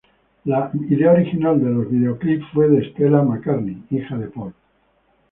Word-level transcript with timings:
La 0.45 0.71
idea 0.89 1.11
original 1.11 1.63
de 1.63 1.69
los 1.69 1.91
videoclips 1.91 2.45
fue 2.55 2.67
de 2.67 2.89
Stella 2.89 3.21
McCartney, 3.21 3.83
hija 3.91 4.17
de 4.17 4.29
Paul. 4.29 4.51